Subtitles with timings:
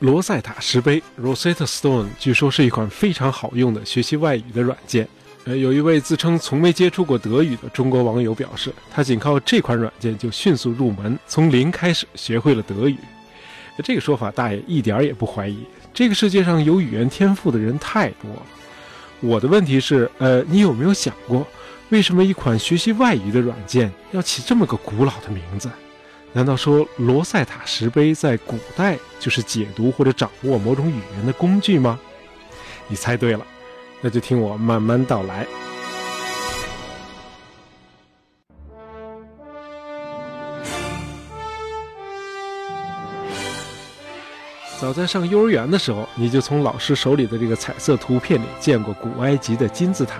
[0.00, 5.08] 罗塞塔石碑 （Rosetta Stone） 据说是一款非常好用的学习外语的软件。
[5.44, 12.98] 呃，有一位自称从没接触过德语的中国网友表示，他仅靠这款软件就迅速入门，从零开始学会了德语。
[13.82, 15.58] 这个说法大爷一点也不怀疑。
[15.94, 18.42] 这个世界上有语言天赋的人太多了。
[19.20, 21.46] 我的问题是，呃，你有没有想过，
[21.88, 25.70] 为什么一款学习外语的软件要起这么个古老的名字？
[26.36, 31.98] 难道说罗塞塔石碑在古代就是解读或者掌握某种语言的工具吗？
[32.88, 33.40] 你猜对了，
[34.02, 35.46] 那就听我慢慢道来。
[44.78, 50.18] 早在上幼儿园的时候，你就从老师手里的这个彩色图片里见过古埃及的金字塔。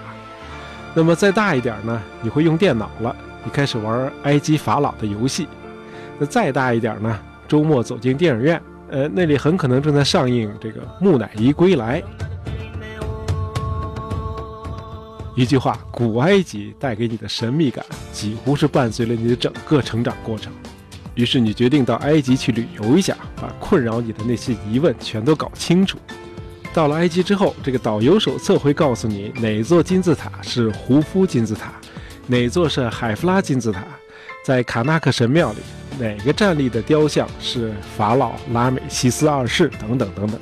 [0.95, 5.47] 那么再大一点呢，你会用电脑了，你开始玩埃及法老的游戏。
[6.19, 7.19] 那再大一点呢？
[7.49, 12.03] 周末走进电影院，呃，那里很可能正在上映这个《木乃伊归来》。
[15.37, 20.53] 一句话，古埃及带给你的神秘感，几乎是伴随了你的整个成长过程。
[21.15, 25.99] 于是你决定到埃及去旅游一下，把困扰你的那些疑问全都搞清楚。
[26.75, 31.73] 到了埃及之后，这个导游手册会告诉你哪座金字塔是胡夫金字塔，
[32.27, 33.85] 哪座是海夫拉金字塔，
[34.47, 35.59] 在卡纳克神庙里。
[35.99, 39.69] 哪个站立的雕像是法老拉美西斯二世？
[39.81, 40.39] 等等等等。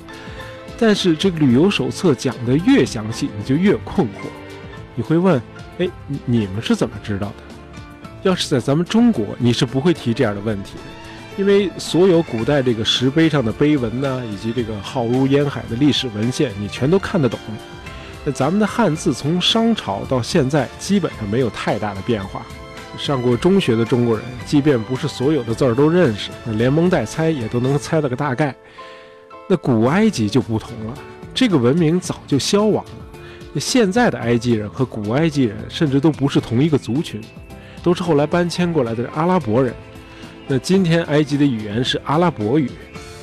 [0.79, 4.27] 但是这个旅游手册讲的越详细，你就越困惑。
[4.95, 5.41] 你会问：
[5.79, 5.89] 哎，
[6.27, 7.35] 你们是怎么知道的？
[8.25, 17.41] 要是在咱们中国，你是不会提这样的问题的，因为所有古代这个石碑上的碑文呢，以及这个浩如烟海的历史文献，你全都看得懂。
[18.23, 22.45] 那咱们的汉字从商朝到现在，基本上没有太大的变化。
[22.99, 28.55] 上过中学的中国人，即便不是所有的字儿都认识，那连蒙带猜也都能猜了个大概。
[29.49, 30.95] 那古埃及就不同了，
[31.35, 33.61] 这个文明早就消亡了。
[33.61, 37.21] 现在的埃及人和古埃及人甚至都不是同一个族群，
[37.83, 39.75] 都是后来搬迁过来的阿拉伯人。
[40.47, 42.71] 那今天埃及的语言是阿拉伯语，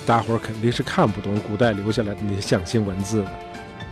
[0.05, 3.31] 大伙儿肯定是看不懂古代留下来的那些象形文字的。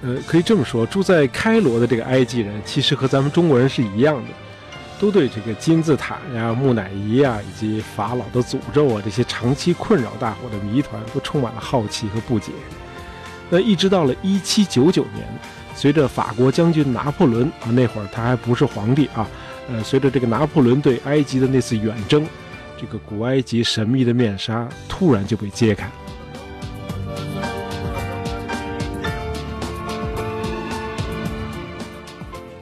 [0.02, 4.30] 呃，可以这么说，住在开罗的这个埃及人，其实和咱们中国人是一样的。
[5.00, 12.52] 都对这个金字塔呀、木乃伊呀，以及法老的诅咒啊这些长期困扰大伙的谜团，都充满了好奇和不解。
[13.50, 15.26] 那一直到了1799年，
[15.74, 19.26] 随着法国将军拿破仑啊，那会儿他还不是皇帝啊，
[19.70, 22.28] 呃，随着这个拿破仑对埃及的那次远征，
[22.78, 25.90] 这个古埃及神秘的面纱突然就被揭开。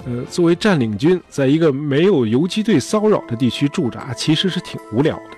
[0.07, 5.37] 呃，作为占领军，在一个没有游击队骚扰的地区驻扎，其实是挺无聊的。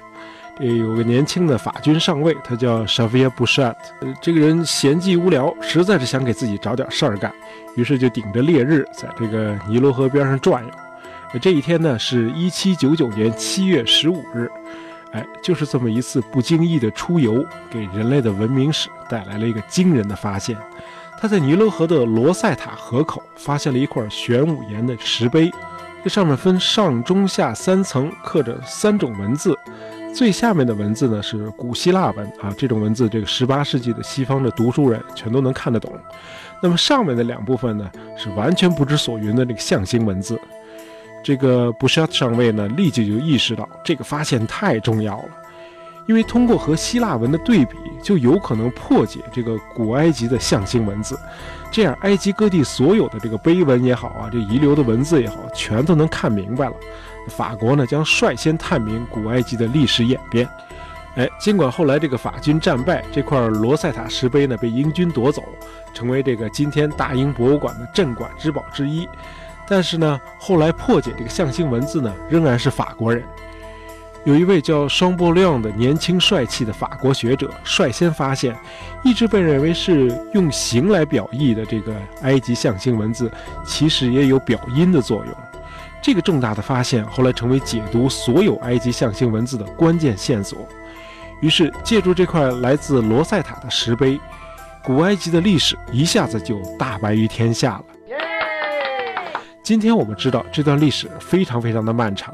[0.60, 3.74] 这有个年轻的法军上尉，他叫 Xavier Bouchet。
[4.02, 7.34] 呃，这个人闲寂无聊，实在是想给自己找点事儿干，
[7.76, 10.70] 于是就顶着烈日，在这个尼罗河边上转悠。
[11.40, 14.52] 这一天呢，是一七九九年七月十五日。
[15.14, 20.56] 哎，就是这么一次不经意的出游，给人类的文明史带来了一个惊人的发现。
[21.22, 25.52] 他在尼罗河的罗塞塔河口发现了一块玄武岩的石碑，
[26.02, 29.54] 这上面分上中下三层，刻着三种文字。
[30.16, 35.94] 最下面的文字呢是古希腊文啊，这种文字这个十八世纪的西方的读书人全都能看得懂。
[36.62, 40.40] 那么上面的两部分呢是完全不知所云的这个象形文字。
[41.22, 45.30] 这个布什上尉呢立即就意识到这个发现太重要了。
[46.10, 51.16] 因为通过和希腊文的对比，就有可能破解这个古埃及的象形文字，
[51.70, 56.74] 这样埃及各地所有的这个碑文也好啊，这遗留的文字也好，全都能看明白了。
[57.28, 60.50] 法国呢将率先探明古埃及的历史演变。
[61.14, 65.44] 哎，尽管后来这个法军战败，这块罗塞塔石碑呢被英军夺走，
[65.94, 69.08] 成为这个今天大英博物馆的镇馆之宝之一，
[69.68, 73.24] 但是呢，后来破解这个象形文字呢，仍然是法国人。
[74.26, 78.56] 有一位叫双波亮的年轻帅气的法国学者率先发现，
[79.04, 83.32] 一直被认为是用形来表意的这个埃及象形文字，
[83.66, 85.34] 其实也有表音的作用。
[86.02, 90.68] 这个重大的发现后来成为解读所有埃及象形文字的关键线索。
[91.42, 94.20] 于是，借助这块来自罗塞塔的石碑，
[94.84, 97.86] 古埃及的历史一下子就大白于天下了。
[99.64, 102.34] 今天我们知道，这段历史非常非常的漫长。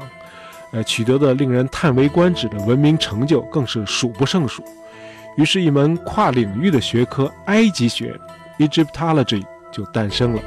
[0.72, 4.62] 呃，取得的令人叹为观止的文明成就更是数不胜数。
[5.36, 8.18] 于是，一门跨领域的学科——埃及学
[8.58, 10.42] （Egyptology） 就诞生了。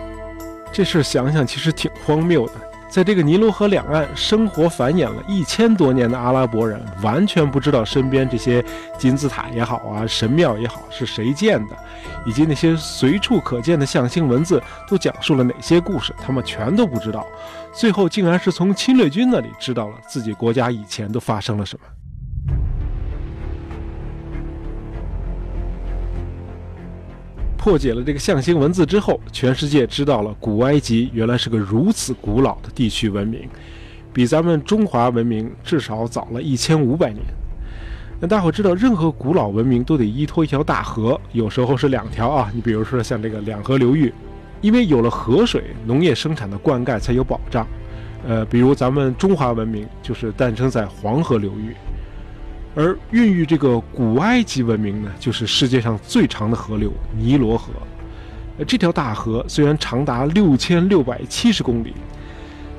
[0.71, 2.53] 这事想想其实挺荒谬的。
[2.89, 8.65] 在这个尼罗河两岸生活繁衍了一千多年的阿拉伯人，完全不知道身边这些
[8.97, 11.77] 金字塔也好啊，神庙也好是谁建的，
[12.25, 17.27] 以及那些随处可见的象形文字都讲述了哪些故事，他们全都不知道。
[17.71, 21.85] 最后竟然是从侵略军那里知道了自己国家以前都发生了什么。
[27.59, 33.41] 破解了这个象形文字之后，全世界知道了古埃及原来是个如此古老的地区文明，
[34.13, 37.21] 比咱们中华文明至少早了一千五百年。
[38.21, 42.49] 那大伙知道，任何古老文明都得依托一条大河，有时候是两条啊。
[42.55, 44.13] 你比如说像这个两河流域，
[44.61, 47.67] 因为有了河水，农业生产的灌溉才有保障。
[48.25, 51.75] 呃，比如咱们中华文明就是诞生在黄河流域。
[52.75, 57.71] 而孕育这个古埃及文明呢，就是世界上最长的河流尼罗河。
[58.57, 61.93] 呃，这条大河虽然长达六千六百七十公里，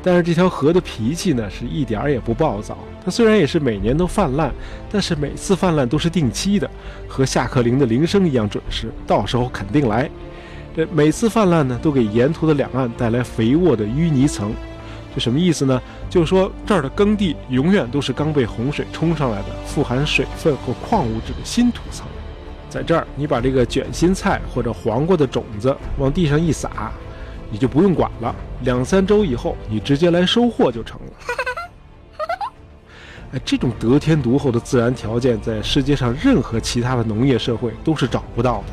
[0.02, 2.78] 但是这条河的脾气呢，是一点儿也不暴躁。
[3.04, 4.52] 它虽然也是每年都泛滥，
[4.90, 6.70] 但是每次泛滥都是定期的，
[7.08, 10.08] 和下课铃的铃声一样准时，到时候肯定来。
[10.76, 14.52] 这每次泛滥呢，都给沿途的两岸带来肥沃的淤泥层。
[15.14, 15.80] 这什么意思呢？
[16.08, 22.06] 就是说这儿的耕地永远都是刚被洪水冲上来的富含水分和矿物质的新土层。
[22.68, 26.92] 在这儿，你把这个卷心菜或者黄瓜的种子往地上一撒，
[27.50, 28.34] 你就不用管了。
[28.62, 31.12] 两三周以后，你直接来收获就成了。
[33.32, 38.66] 哎，这种得天独厚的自然条件，在世界上任何其他的农业社会都是找不到的。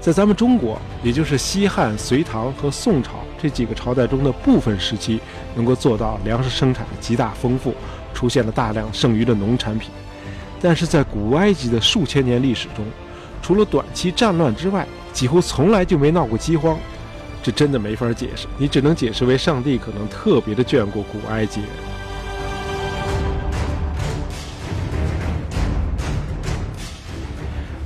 [0.00, 3.12] 在咱们中国，也就是西汉、隋唐和宋朝。
[3.44, 5.20] 这几个朝代中的部分时期，
[5.54, 7.74] 能够做到粮食生产极大丰富，
[8.14, 9.90] 出现了大量剩余的农产品。
[10.62, 12.86] 但是在古埃及的数千年历史中，
[13.42, 16.74] 除了短期战乱之外，几乎从来就没闹过饥荒。
[17.42, 21.68] 这真的没法解释，你只能解释为上帝可能特别的眷顾古埃及人。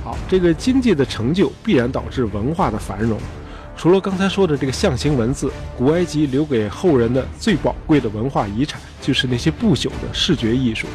[0.05, 3.19] 好，这个经济的成就必然导致文化的繁荣。
[3.79, 10.85] 除了刚才说的这个象形文字，古埃及留给后人的最宝贵的文化遗产，就是那些不朽的视觉艺术，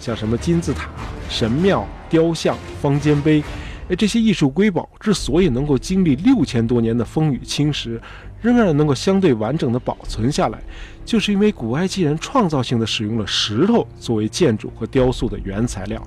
[0.00, 0.88] 像什么金字塔、
[1.28, 3.44] 神庙、雕像、方尖碑。
[3.90, 8.00] 哎，这些艺术瑰宝之所以能够经历六千多年的风雨侵蚀，
[8.40, 10.58] 仍然能够相对完整的保存下来，
[11.04, 16.02] 就是因为古埃及人创造性的使用了石头作为建筑和雕塑的原材料。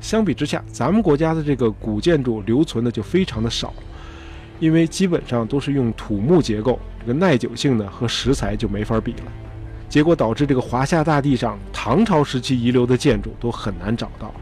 [0.00, 3.72] 相比之下，咱们国家的这个古建筑留存的就非常的少。
[4.58, 9.32] 因为基本上都是用土木结构，这个耐久性呢和石材就没法比了，
[9.88, 14.32] 结果导致这个华夏大地上唐朝时期遗留的建筑都很难找到，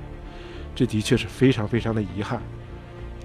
[0.74, 2.40] 这的确是非常非常的遗憾。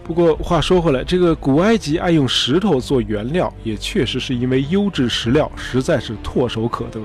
[0.04, 7.00] 不过话说回来，这个古埃及爱用石头做原料，也确实是因为优质石料实在是唾手可得。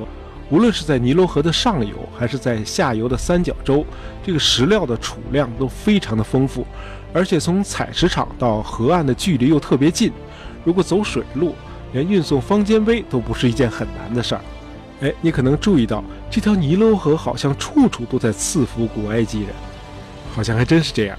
[0.50, 3.84] 无论是在尼罗河的上游，还是在下游的三角洲，
[4.22, 6.66] 这个石料的储量都非常的丰富，
[7.14, 10.12] 而且从采石场到河岸的距离又特别近。
[10.64, 11.54] 如果走水路，
[11.92, 14.40] 连运送方尖碑都不是一件很难的事儿。
[15.00, 19.50] 哎，你可能注意到，这条尼罗河好像处处都在赐福古埃及人，
[20.34, 21.16] 好像还真是这样。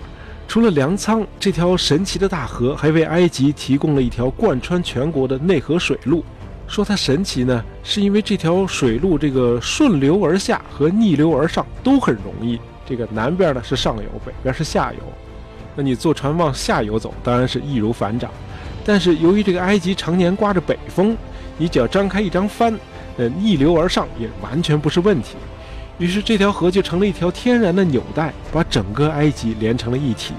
[0.48, 6.26] 除了粮仓，这条神奇的大河还为埃及提供了一条贯穿全国的内河水路。
[6.68, 12.60] 说它神奇呢，是因为这条水路这个顺流而下和逆流而上都很容易。
[12.86, 15.00] 这个南边呢是上游，北边是下游。
[15.76, 18.32] 那你坐船往下游走，当然是易如反掌。
[18.86, 21.18] 但是由于这个埃及常年刮着北风，
[21.58, 22.78] 你只要张开一张帆，
[23.18, 25.36] 呃，逆流而上也完全不是问题。
[25.98, 30.34] 于是这条河就成了一条天然的纽带，把整个埃及连成了一体，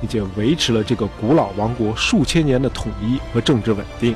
[0.00, 4.14] 并且维持了这个古老王国数千年的统一和政治稳定。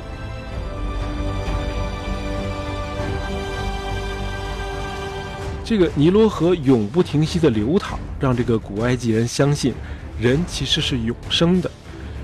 [5.65, 9.73] 这个尼罗河永不停息的流淌，让这个古埃及人相信，
[10.19, 11.69] 人其实是永生的。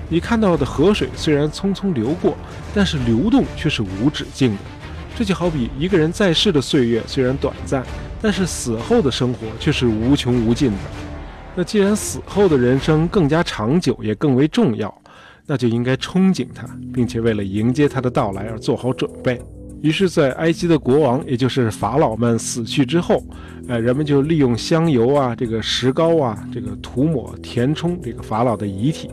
[0.08, 2.36] 你看到的河水虽然匆匆流过，
[2.74, 4.58] 但是流动却是无止境的。
[5.16, 7.82] 这就好比一个人在世的岁月虽然短暂，
[8.20, 10.78] 但是死后的生活却是无穷无尽的。
[11.54, 14.94] 那既然死后的人生更加长久，也更为重要，
[15.46, 19.40] 那就应该憧憬它，并且为了迎接它的到来而做好准备。
[19.82, 23.22] 于是，在埃及的国王，也就是法老们死去之后，
[23.68, 29.10] 呃，人们就利用香油啊、这个石膏啊、这个涂抹填充这个法老的遗体，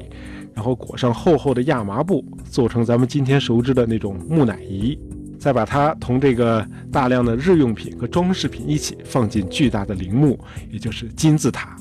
[0.56, 4.98] 然后裹上厚厚的亚麻布，做成咱们今天熟知的那种木乃伊，
[5.38, 10.40] 再把它同这个大量的日用品和装饰品一起放进巨大的陵墓，
[10.72, 11.76] 也就是金字塔。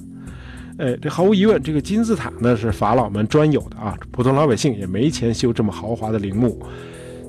[0.77, 6.61] 呃，这毫无疑问，这个金字塔呢是法老们专有的啊，普通老百姓也没钱修这么豪华的陵墓。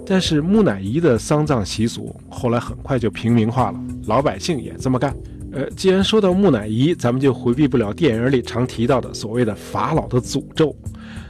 [0.05, 5.15] 但是木乃伊的丧葬习俗后来很快就平民化了，老百姓也这么干。
[5.53, 10.75] 呃，既然说到木乃伊，咱们就回避不了电影里常提到的所谓的法老的诅咒。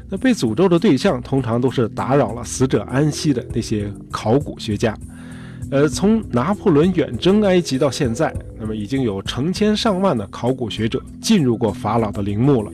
[0.10, 4.98] 那被诅咒的对象通常都是打扰了死者安息的那些考古学家。
[5.72, 12.72] 呃，从拿破仑远征埃及到现在，那么已经有成千上万的考古学者进入过法老的陵墓了，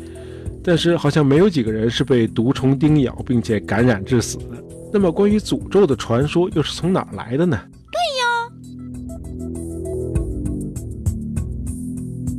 [0.64, 4.64] 但是好像没有几个人是被毒虫叮咬并且感染致死的。
[4.92, 7.60] 那么，关于诅咒的传说又是从哪儿来的呢？
[7.92, 8.26] 对呀，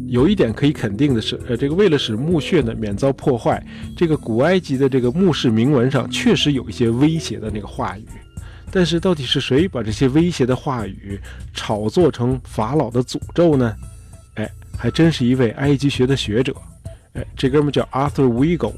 [0.09, 3.64] 有一点可以肯定的是，呃，这个为了使墓穴呢免遭破坏，
[3.97, 8.04] 这个古埃及的这个墓室铭文上确实有一些威胁的那个话语。
[8.73, 11.21] 但是，到底是谁把这些威胁的话语
[11.54, 13.75] 炒作成法老的诅咒呢？
[14.35, 16.52] 哎，还真是一位埃及学的学者。
[17.12, 18.73] 哎，这哥们叫 Arthur Weigel。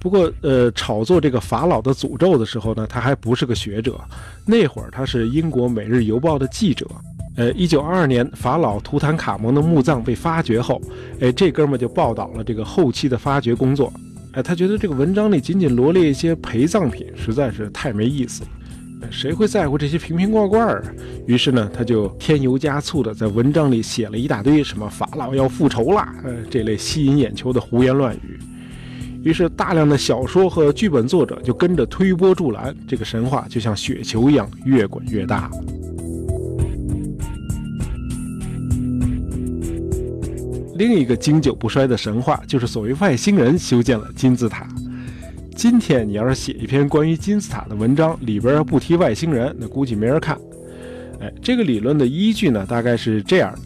[0.00, 3.98] 不过，呃，炒作这个法老的诅咒的时候呢，他还不是个学者。
[4.46, 6.86] 那会儿他是英国《每日邮报》的记者。
[7.36, 10.80] 呃，一九二二年法老图坦卡蒙的墓葬被发掘后，
[11.20, 13.92] 哎，这哥们就报道了这个后期的发掘工作。
[14.32, 18.50] 哎，他觉得这个文章里仅仅罗列一些陪葬品，实在是太没意思了。
[19.10, 20.82] 谁会在乎这些瓶瓶罐罐啊？
[21.26, 28.38] 于是呢，他就添油加醋的在文章里写了一大堆什么法老要复仇啦，呃，这类吸引眼球的胡言乱语。
[29.24, 35.50] 于是，大量的小说和剧本作者就跟着推波助澜，这个神话就像雪球一样越滚越大。
[40.76, 44.68] 另一个经久不衰的神话就是所谓外星人修建了金字塔。
[45.56, 50.36] 今天你要是写一篇关于金字塔的文章，里边要不提外星人，那估计没人看。
[51.20, 53.60] 哎，这个理论的依据呢，大概是这样的：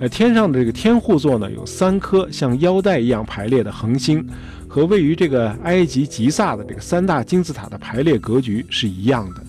[0.00, 4.26] 呃，天上的这个天护座呢，有三颗像腰带一样排列的恒星，
[4.66, 9.42] 和位于这个埃及吉萨的这个三大金字塔的排列格局是一样的。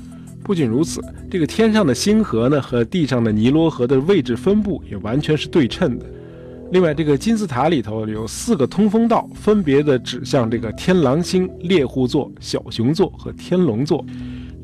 [0.43, 6.05] 不仅如此，这个天上的星河呢，和地上的尼罗河的位置分布也完全是对称的。
[6.71, 14.05] 另外，这个金字塔里头有四个通风道，分别的指向这个天狼星、猎户座、小熊座和天龙座。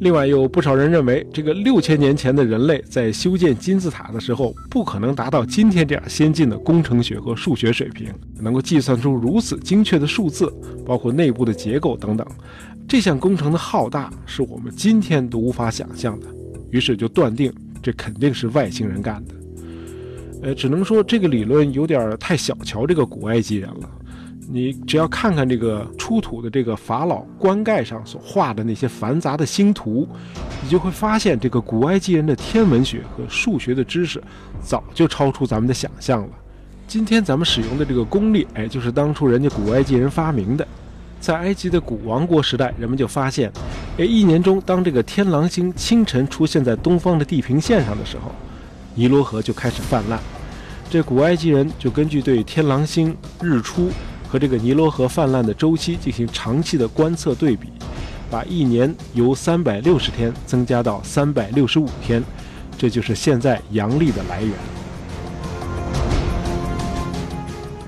[0.01, 10.51] 另外，有不少人认为，这个六千年前的人类在修建金字塔的时候，不可能达到今天这样先进的工程学和数学水平，能够计算出如此精确的数字，
[10.83, 12.25] 包括内部的结构等等。
[12.87, 16.25] 这项工程的浩大，是我们今天都无法想象的。
[16.71, 19.35] 于是就断定，这肯定是外星人干的。
[20.41, 23.87] 呃，只能说这个理论有点太小瞧这个古埃及人了。
[24.49, 30.07] 你只要看看这个出土的这个法老棺盖上所画的那些繁杂的星图，
[30.63, 34.21] 你就会发现这个古埃及人的天文学和数学的知识
[34.61, 36.29] 早就超出咱们的想象了。
[36.87, 40.67] 今天咱们使用的这个公历，哎，就是当初人家古埃及人发明的。
[41.19, 43.51] 在埃及的古王国时代，人们就发现，
[43.97, 48.31] 哎，一年中当这个天狼星清晨出现在东方的地平线上的时候。
[48.93, 50.19] 尼罗河就开始泛滥，
[50.89, 53.89] 这古埃及人就根据对天狼星日出
[54.31, 57.67] 和这个尼罗河泛滥的周期进行长期的观测对比，
[58.29, 62.23] 把一年由三百六十天增加到三百六十五天，
[62.77, 64.53] 这就是现在阳历的来源。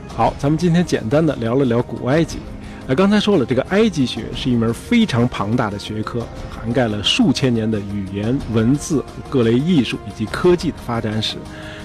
[0.09, 2.39] 好，咱们今天简单的聊了聊古埃及。
[2.85, 11.37] 那刚才说了，这个埃及学是一门非常庞大的学科，涵盖了数千年的语言、文字、各类艺术以及科技的发展史，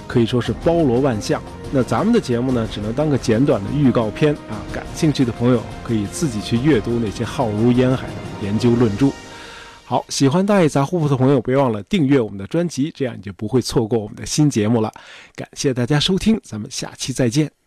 [0.08, 1.40] 可以说是包罗万象。
[1.70, 4.58] 那咱们的节目呢，只能当个简短的预告片啊。
[4.72, 9.10] 感兴趣的朋友可以自己去阅读那些浩如烟海的研究论著。
[9.84, 14.92] 好，喜欢大爷杂货铺的朋友，别忘了订阅我们的专辑，这样你就不会错过我们的新节目了。
[15.34, 17.57] 感谢大家收听，咱们下期再见。